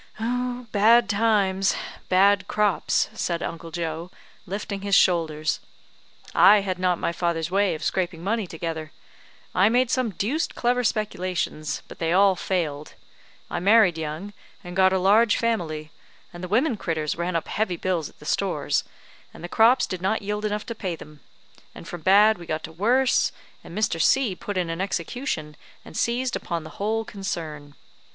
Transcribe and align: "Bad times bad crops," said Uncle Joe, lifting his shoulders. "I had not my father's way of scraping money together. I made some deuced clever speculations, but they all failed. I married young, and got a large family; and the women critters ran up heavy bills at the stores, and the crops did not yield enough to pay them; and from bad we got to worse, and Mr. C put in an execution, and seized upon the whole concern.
"Bad 0.19 1.07
times 1.09 1.75
bad 2.09 2.47
crops," 2.47 3.07
said 3.13 3.43
Uncle 3.43 3.69
Joe, 3.69 4.09
lifting 4.47 4.81
his 4.81 4.95
shoulders. 4.95 5.59
"I 6.33 6.61
had 6.61 6.79
not 6.79 6.97
my 6.97 7.11
father's 7.11 7.51
way 7.51 7.75
of 7.75 7.83
scraping 7.83 8.23
money 8.23 8.47
together. 8.47 8.91
I 9.53 9.69
made 9.69 9.91
some 9.91 10.09
deuced 10.09 10.55
clever 10.55 10.83
speculations, 10.83 11.83
but 11.87 11.99
they 11.99 12.13
all 12.13 12.35
failed. 12.35 12.95
I 13.47 13.59
married 13.59 13.95
young, 13.95 14.33
and 14.63 14.75
got 14.75 14.91
a 14.91 14.97
large 14.97 15.37
family; 15.37 15.91
and 16.33 16.43
the 16.43 16.47
women 16.47 16.77
critters 16.77 17.15
ran 17.15 17.35
up 17.35 17.47
heavy 17.47 17.77
bills 17.77 18.09
at 18.09 18.17
the 18.17 18.25
stores, 18.25 18.83
and 19.31 19.43
the 19.43 19.47
crops 19.47 19.85
did 19.85 20.01
not 20.01 20.23
yield 20.23 20.45
enough 20.45 20.65
to 20.65 20.73
pay 20.73 20.95
them; 20.95 21.19
and 21.75 21.87
from 21.87 22.01
bad 22.01 22.39
we 22.39 22.47
got 22.47 22.63
to 22.63 22.71
worse, 22.71 23.31
and 23.63 23.77
Mr. 23.77 24.01
C 24.01 24.35
put 24.35 24.57
in 24.57 24.71
an 24.71 24.81
execution, 24.81 25.55
and 25.85 25.95
seized 25.95 26.35
upon 26.35 26.63
the 26.63 26.71
whole 26.81 27.05
concern. 27.05 27.75